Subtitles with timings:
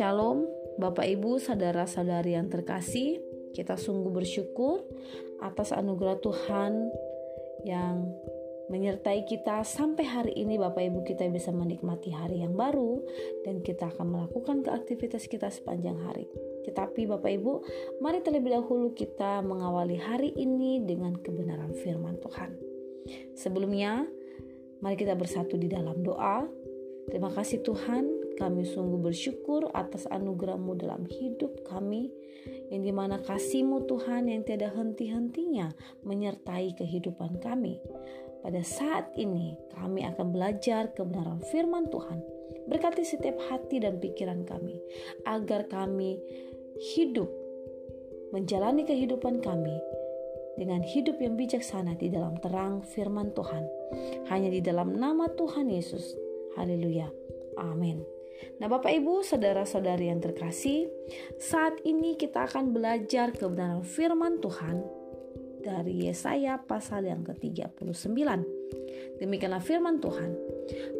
[0.00, 0.48] Shalom,
[0.80, 3.20] Bapak Ibu, saudara-saudari yang terkasih.
[3.52, 4.88] Kita sungguh bersyukur
[5.44, 6.88] atas anugerah Tuhan
[7.68, 8.08] yang
[8.72, 13.04] menyertai kita sampai hari ini Bapak Ibu kita bisa menikmati hari yang baru
[13.44, 16.24] dan kita akan melakukan keaktivitas kita sepanjang hari.
[16.64, 17.52] Tetapi Bapak Ibu,
[18.00, 22.56] mari terlebih dahulu kita mengawali hari ini dengan kebenaran firman Tuhan.
[23.36, 24.08] Sebelumnya,
[24.84, 26.44] mari kita bersatu di dalam doa.
[27.08, 32.12] Terima kasih Tuhan kami sungguh bersyukur atas anugerahmu dalam hidup kami,
[32.68, 35.72] yang di mana kasihmu Tuhan yang tiada henti-hentinya
[36.04, 37.80] menyertai kehidupan kami.
[38.44, 42.20] Pada saat ini kami akan belajar kebenaran firman Tuhan.
[42.68, 44.76] Berkati setiap hati dan pikiran kami,
[45.24, 46.20] agar kami
[46.92, 47.32] hidup
[48.36, 49.78] menjalani kehidupan kami
[50.54, 53.64] dengan hidup yang bijaksana di dalam terang firman Tuhan.
[54.30, 56.14] Hanya di dalam nama Tuhan Yesus.
[56.54, 57.10] Haleluya.
[57.58, 58.02] Amin.
[58.58, 60.90] Nah, Bapak Ibu, saudara-saudari yang terkasih,
[61.38, 64.82] saat ini kita akan belajar kebenaran firman Tuhan
[65.64, 68.20] dari Yesaya pasal yang ke-39.
[69.18, 70.36] Demikianlah firman Tuhan.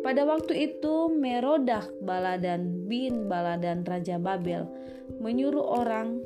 [0.01, 4.65] Pada waktu itu Merodak Baladan bin Baladan Raja Babel
[5.21, 6.21] menyuruh orang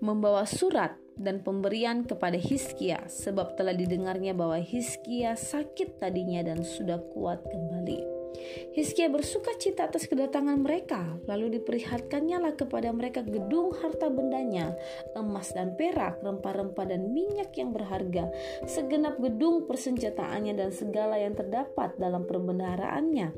[0.00, 7.00] membawa surat dan pemberian kepada Hiskia sebab telah didengarnya bahwa Hiskia sakit tadinya dan sudah
[7.12, 8.15] kuat kembali.
[8.76, 14.76] Hizkia bersuka cita atas kedatangan mereka, lalu diperlihatkannya kepada mereka gedung harta bendanya,
[15.16, 18.28] emas dan perak, rempah-rempah dan minyak yang berharga,
[18.68, 23.32] segenap gedung persenjataannya dan segala yang terdapat dalam perbendaharaannya.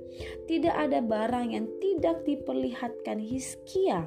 [0.47, 4.07] Tidak ada barang yang tidak diperlihatkan Hizkia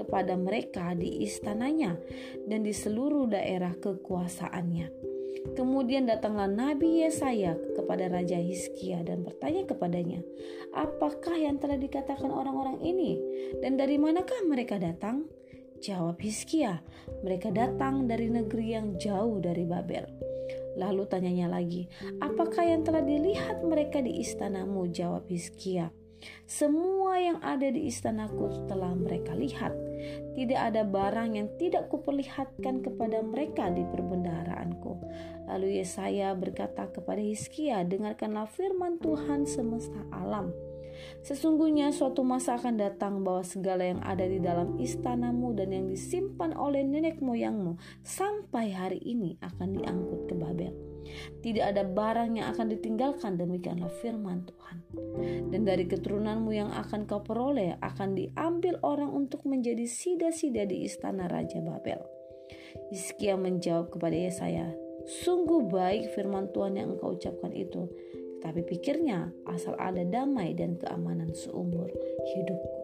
[0.00, 2.00] kepada mereka di istananya
[2.48, 5.09] dan di seluruh daerah kekuasaannya.
[5.56, 10.20] Kemudian datanglah Nabi Yesaya kepada Raja Hizkia dan bertanya kepadanya,
[10.76, 13.16] "Apakah yang telah dikatakan orang-orang ini
[13.64, 15.26] dan dari manakah mereka datang?"
[15.80, 16.84] Jawab Hizkia,
[17.24, 20.04] "Mereka datang dari negeri yang jauh dari Babel."
[20.76, 21.88] Lalu tanyanya lagi,
[22.20, 25.88] "Apakah yang telah dilihat mereka di istanamu?" Jawab Hizkia,
[26.44, 29.72] "Semua yang ada di istanaku telah mereka lihat."
[30.36, 34.96] Tidak ada barang yang tidak kuperlihatkan kepada mereka di perbendaharaanku.
[35.50, 40.54] Lalu Yesaya berkata kepada Hizkia, dengarkanlah firman Tuhan semesta alam.
[41.24, 46.52] Sesungguhnya suatu masa akan datang bahwa segala yang ada di dalam istanamu dan yang disimpan
[46.56, 50.89] oleh nenek moyangmu sampai hari ini akan diangkut ke Babel
[51.40, 54.76] tidak ada barang yang akan ditinggalkan demikianlah firman Tuhan.
[55.50, 61.26] Dan dari keturunanmu yang akan kau peroleh akan diambil orang untuk menjadi sida-sida di istana
[61.26, 62.00] Raja Babel.
[62.90, 64.68] Hizkia menjawab kepada Yesaya,
[65.24, 67.88] Sungguh baik firman Tuhan yang engkau ucapkan itu,
[68.44, 71.88] tapi pikirnya asal ada damai dan keamanan seumur
[72.36, 72.80] hidupku.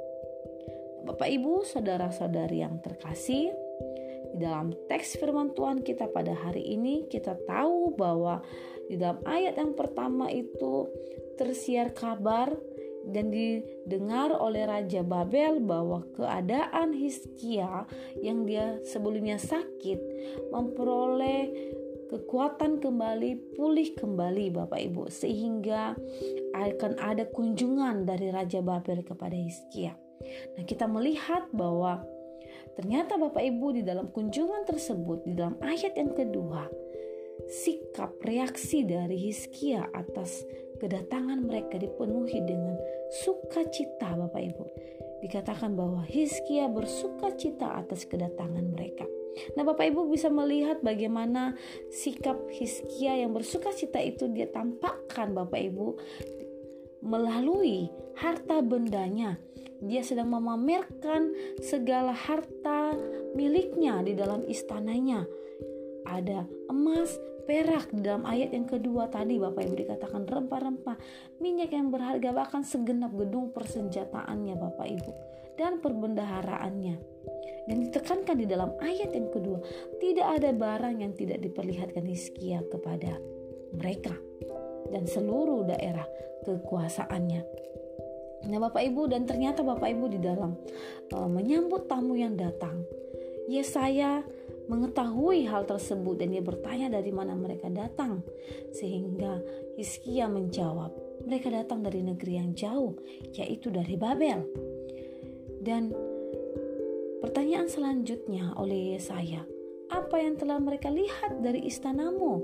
[1.06, 3.55] Bapak Ibu, saudara-saudari yang terkasih,
[4.36, 8.44] dalam teks firman Tuhan kita pada hari ini kita tahu bahwa
[8.86, 10.86] di dalam ayat yang pertama itu
[11.41, 12.54] tersiar kabar
[13.06, 17.86] dan didengar oleh Raja Babel bahwa keadaan Hizkia
[18.19, 19.98] yang dia sebelumnya sakit
[20.50, 21.75] memperoleh
[22.10, 25.94] kekuatan kembali, pulih kembali Bapak Ibu sehingga
[26.54, 29.94] akan ada kunjungan dari Raja Babel kepada Hizkia.
[30.58, 32.02] Nah, kita melihat bahwa
[32.76, 36.69] Ternyata Bapak Ibu di dalam kunjungan tersebut, di dalam ayat yang kedua,
[37.48, 40.44] sikap reaksi dari Hizkia atas
[40.76, 42.76] kedatangan mereka dipenuhi dengan
[43.25, 44.64] sukacita Bapak Ibu.
[45.25, 49.08] Dikatakan bahwa Hizkia bersukacita atas kedatangan mereka.
[49.56, 51.56] Nah, Bapak Ibu bisa melihat bagaimana
[51.93, 55.87] sikap Hizkia yang bersukacita itu dia tampakkan Bapak Ibu
[57.04, 59.36] melalui harta bendanya
[59.84, 62.96] dia sedang memamerkan segala harta
[63.36, 65.28] miliknya di dalam istananya.
[66.06, 70.96] Ada emas, perak di dalam ayat yang kedua tadi Bapak Ibu dikatakan rempah-rempah,
[71.42, 75.12] minyak yang berharga bahkan segenap gedung persenjataannya Bapak Ibu
[75.60, 76.96] dan perbendaharaannya.
[77.66, 79.58] Dan ditekankan di dalam ayat yang kedua,
[79.99, 83.19] tidak ada barang yang tidak diperlihatkan Hizkia kepada
[83.75, 84.14] mereka
[84.91, 86.06] dan seluruh daerah
[86.47, 87.43] kekuasaannya.
[88.47, 90.55] Nah, Bapak Ibu dan ternyata Bapak Ibu di dalam
[91.11, 92.87] uh, menyambut tamu yang datang,
[93.50, 94.23] Yesaya
[94.67, 98.23] mengetahui hal tersebut dan dia bertanya dari mana mereka datang.
[98.75, 99.43] Sehingga
[99.79, 100.94] Hizkia menjawab,
[101.27, 102.94] mereka datang dari negeri yang jauh,
[103.35, 104.47] yaitu dari Babel.
[105.62, 105.91] Dan
[107.23, 109.43] pertanyaan selanjutnya oleh Yesaya,
[109.91, 112.43] apa yang telah mereka lihat dari istanamu?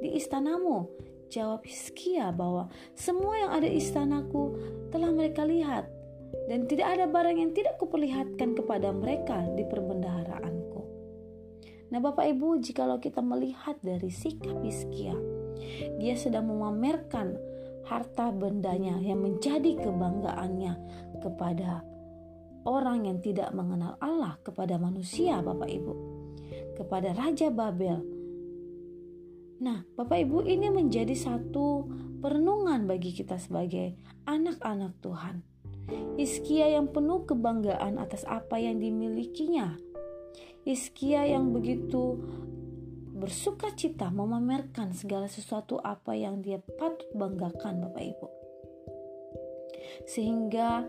[0.00, 0.88] Di istanamu,
[1.28, 4.56] Jawab Hizkia bahwa semua yang ada di istanaku
[4.88, 5.84] telah mereka lihat
[6.48, 10.80] dan tidak ada barang yang tidak kuperlihatkan kepada mereka di perbendaharaanku.
[11.92, 15.16] Nah Bapak Ibu, jikalau kita melihat dari sikap Hizkia,
[16.00, 17.36] dia sedang memamerkan
[17.88, 20.72] harta bendanya yang menjadi kebanggaannya
[21.24, 21.84] kepada
[22.68, 25.94] orang yang tidak mengenal Allah, kepada manusia Bapak Ibu,
[26.76, 28.17] kepada Raja Babel,
[29.58, 31.90] Nah, Bapak Ibu, ini menjadi satu
[32.22, 35.42] perenungan bagi kita sebagai anak-anak Tuhan.
[36.14, 39.74] Iskia yang penuh kebanggaan atas apa yang dimilikinya.
[40.62, 42.22] Iskia yang begitu
[43.18, 48.28] bersuka cita memamerkan segala sesuatu apa yang dia patut banggakan Bapak Ibu.
[50.06, 50.86] Sehingga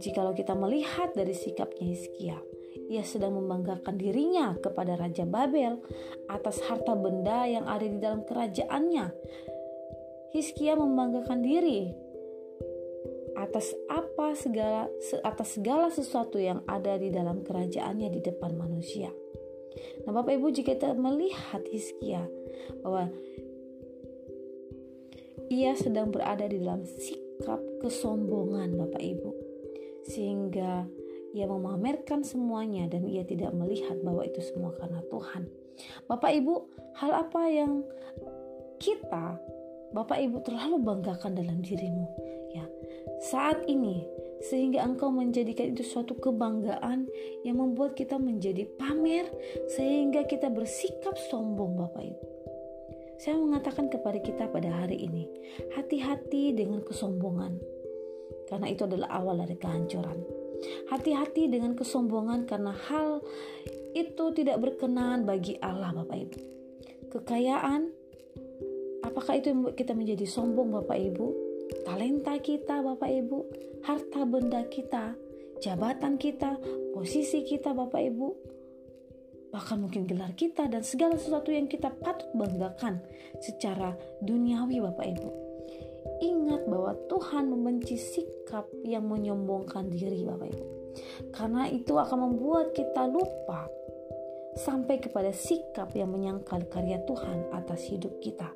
[0.00, 2.38] jikalau kita melihat dari sikapnya Iskia,
[2.86, 5.82] ia sedang membanggakan dirinya kepada Raja Babel
[6.30, 9.10] atas harta benda yang ada di dalam kerajaannya.
[10.32, 11.90] Hizkia membanggakan diri
[13.38, 14.90] atas apa segala
[15.22, 19.14] atas segala sesuatu yang ada di dalam kerajaannya di depan manusia.
[20.04, 22.26] Nah, Bapak Ibu jika kita melihat Hizkia
[22.82, 23.14] bahwa
[25.48, 29.30] ia sedang berada di dalam sikap kesombongan Bapak Ibu
[30.08, 30.88] sehingga
[31.36, 35.48] ia memamerkan semuanya dan ia tidak melihat bahwa itu semua karena Tuhan.
[36.08, 36.54] Bapak Ibu,
[36.98, 37.84] hal apa yang
[38.80, 39.38] kita
[39.92, 42.06] Bapak Ibu terlalu banggakan dalam dirimu
[42.52, 42.64] ya.
[43.24, 44.04] Saat ini
[44.38, 47.10] sehingga engkau menjadikan itu suatu kebanggaan
[47.42, 49.26] yang membuat kita menjadi pamer
[49.74, 52.26] sehingga kita bersikap sombong Bapak Ibu.
[53.18, 55.26] Saya mengatakan kepada kita pada hari ini,
[55.74, 57.58] hati-hati dengan kesombongan.
[58.46, 60.37] Karena itu adalah awal dari kehancuran.
[60.90, 63.22] Hati-hati dengan kesombongan karena hal
[63.94, 66.38] itu tidak berkenan bagi Allah Bapak Ibu.
[67.08, 67.88] Kekayaan
[69.06, 71.26] apakah itu membuat kita menjadi sombong Bapak Ibu?
[71.84, 73.38] Talenta kita Bapak Ibu,
[73.84, 75.16] harta benda kita,
[75.60, 76.56] jabatan kita,
[76.92, 78.28] posisi kita Bapak Ibu,
[79.48, 83.00] bahkan mungkin gelar kita dan segala sesuatu yang kita patut banggakan
[83.40, 85.47] secara duniawi Bapak Ibu.
[87.18, 90.66] Tuhan membenci sikap yang menyombongkan diri Bapak Ibu.
[91.34, 93.66] Karena itu akan membuat kita lupa
[94.54, 98.54] sampai kepada sikap yang menyangkal karya Tuhan atas hidup kita.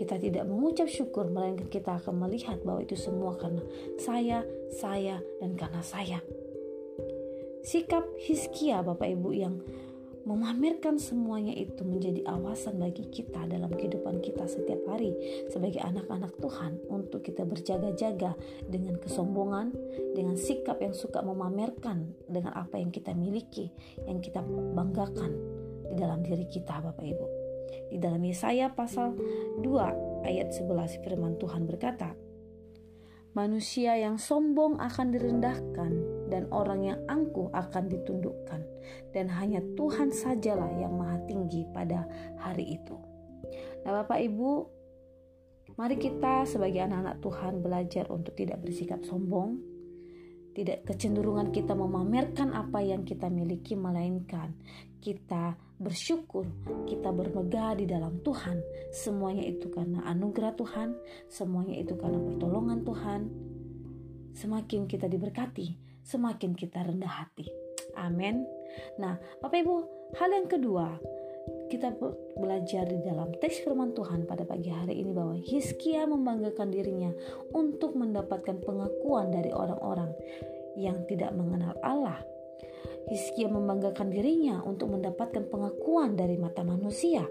[0.00, 3.60] Kita tidak mengucap syukur, melainkan kita akan melihat bahwa itu semua karena
[4.00, 6.24] saya, saya, dan karena saya.
[7.68, 9.60] Sikap Hiskia Bapak Ibu yang
[10.22, 15.14] memamerkan semuanya itu menjadi awasan bagi kita dalam kehidupan kita setiap hari
[15.50, 18.38] sebagai anak-anak Tuhan untuk kita berjaga-jaga
[18.70, 19.74] dengan kesombongan,
[20.14, 23.70] dengan sikap yang suka memamerkan dengan apa yang kita miliki,
[24.06, 25.34] yang kita banggakan
[25.90, 27.26] di dalam diri kita Bapak Ibu.
[27.92, 29.16] Di dalam Yesaya pasal
[29.60, 32.14] 2 ayat 11 firman Tuhan berkata,
[33.32, 35.92] Manusia yang sombong akan direndahkan
[36.32, 38.64] dan orang yang angkuh akan ditundukkan
[39.12, 42.08] dan hanya Tuhan sajalah yang maha tinggi pada
[42.40, 42.96] hari itu.
[43.84, 44.50] Nah Bapak Ibu,
[45.76, 49.60] mari kita sebagai anak-anak Tuhan belajar untuk tidak bersikap sombong,
[50.56, 54.56] tidak kecenderungan kita memamerkan apa yang kita miliki melainkan
[55.02, 56.46] kita bersyukur,
[56.86, 58.62] kita bermegah di dalam Tuhan.
[58.94, 60.94] Semuanya itu karena anugerah Tuhan,
[61.26, 63.20] semuanya itu karena pertolongan Tuhan.
[64.32, 67.46] Semakin kita diberkati, semakin kita rendah hati.
[67.98, 68.46] Amin.
[68.98, 69.76] Nah, Bapak Ibu,
[70.18, 70.96] hal yang kedua,
[71.68, 71.92] kita
[72.36, 77.10] belajar di dalam teks firman Tuhan pada pagi hari ini bahwa Hizkia membanggakan dirinya
[77.56, 80.12] untuk mendapatkan pengakuan dari orang-orang
[80.76, 82.20] yang tidak mengenal Allah
[83.10, 87.26] Hizkia membanggakan dirinya untuk mendapatkan pengakuan dari mata manusia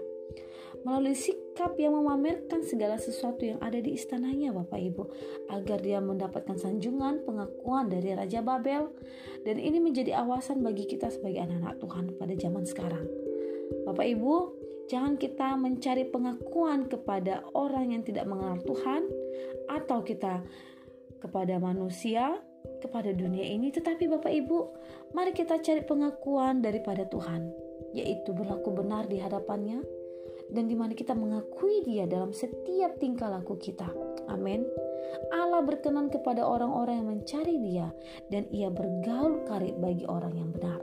[0.82, 5.04] melalui sikap yang memamerkan segala sesuatu yang ada di istananya Bapak Ibu
[5.50, 8.90] agar dia mendapatkan sanjungan pengakuan dari Raja Babel.
[9.46, 13.06] Dan ini menjadi awasan bagi kita sebagai anak-anak Tuhan pada zaman sekarang.
[13.86, 14.34] Bapak Ibu
[14.90, 19.06] jangan kita mencari pengakuan kepada orang yang tidak mengenal Tuhan
[19.70, 20.42] atau kita
[21.22, 22.42] kepada manusia
[22.82, 24.58] kepada dunia ini, tetapi Bapak Ibu,
[25.14, 27.50] mari kita cari pengakuan daripada Tuhan,
[27.94, 30.01] yaitu berlaku benar di hadapannya
[30.50, 33.86] dan di mana kita mengakui Dia dalam setiap tingkah laku kita.
[34.32, 34.66] Amin.
[35.30, 37.88] Allah berkenan kepada orang-orang yang mencari Dia
[38.32, 40.80] dan Ia bergaul karib bagi orang yang benar.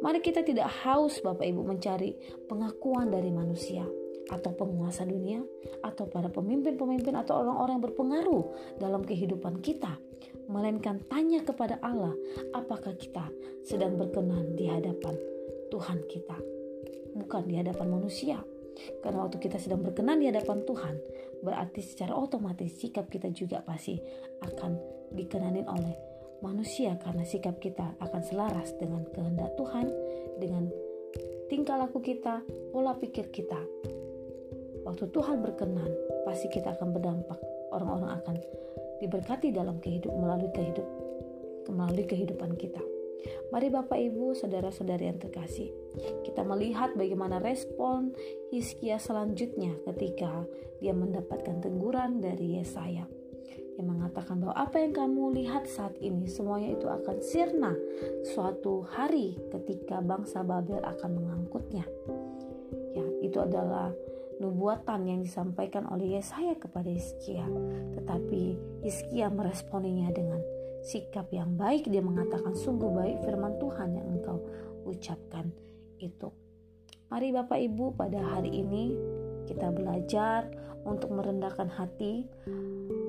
[0.00, 2.16] Mari kita tidak haus Bapak Ibu mencari
[2.48, 3.84] pengakuan dari manusia
[4.26, 5.38] atau penguasa dunia
[5.86, 8.44] atau para pemimpin-pemimpin atau orang-orang yang berpengaruh
[8.82, 9.94] dalam kehidupan kita
[10.50, 12.14] melainkan tanya kepada Allah
[12.54, 13.30] apakah kita
[13.62, 15.14] sedang berkenan di hadapan
[15.70, 16.38] Tuhan kita,
[17.18, 18.38] bukan di hadapan manusia.
[19.00, 20.94] Karena waktu kita sedang berkenan di hadapan Tuhan,
[21.40, 23.96] berarti secara otomatis sikap kita juga pasti
[24.44, 24.76] akan
[25.16, 25.94] dikenanin oleh
[26.44, 29.86] manusia karena sikap kita akan selaras dengan kehendak Tuhan,
[30.36, 30.68] dengan
[31.48, 33.58] tingkah laku kita, pola pikir kita.
[34.86, 35.90] Waktu Tuhan berkenan,
[36.22, 37.40] pasti kita akan berdampak.
[37.74, 38.36] Orang-orang akan
[39.02, 40.86] diberkati dalam kehidupan melalui kehidup
[41.66, 42.78] melalui kehidupan kita.
[43.50, 45.70] Mari Bapak Ibu, saudara-saudari yang terkasih,
[46.22, 48.12] kita melihat bagaimana respon
[48.50, 50.44] Hizkia selanjutnya ketika
[50.82, 53.06] dia mendapatkan teguran dari Yesaya
[53.76, 57.76] yang mengatakan bahwa apa yang kamu lihat saat ini semuanya itu akan sirna
[58.32, 61.84] suatu hari ketika bangsa Babel akan mengangkutnya.
[62.96, 63.92] Ya, itu adalah
[64.40, 67.44] nubuatan yang disampaikan oleh Yesaya kepada Hizkia.
[68.00, 68.42] Tetapi
[68.84, 70.40] Hizkia meresponinya dengan
[70.86, 71.90] sikap yang baik.
[71.90, 74.38] Dia mengatakan sungguh baik firman Tuhan yang engkau
[74.86, 75.50] ucapkan
[75.98, 76.30] itu.
[77.10, 78.94] Mari Bapak Ibu pada hari ini
[79.50, 80.46] kita belajar
[80.86, 82.30] untuk merendahkan hati,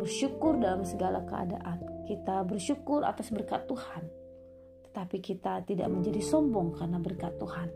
[0.02, 2.06] bersyukur dalam segala keadaan.
[2.10, 4.10] Kita bersyukur atas berkat Tuhan,
[4.90, 7.70] tetapi kita tidak menjadi sombong karena berkat Tuhan.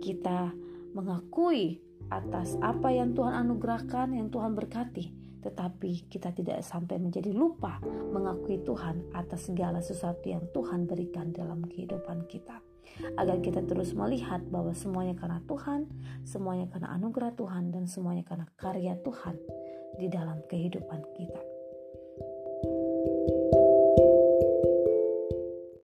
[0.00, 0.52] Kita
[0.96, 7.78] mengakui atas apa yang Tuhan anugerahkan, yang Tuhan berkati, tetapi kita tidak sampai menjadi lupa
[8.12, 12.64] mengakui Tuhan atas segala sesuatu yang Tuhan berikan dalam kehidupan kita
[13.16, 15.88] agar kita terus melihat bahwa semuanya karena Tuhan,
[16.22, 19.36] semuanya karena anugerah Tuhan, dan semuanya karena karya Tuhan
[19.98, 21.53] di dalam kehidupan kita.